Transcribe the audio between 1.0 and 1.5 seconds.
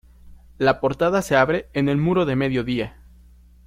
se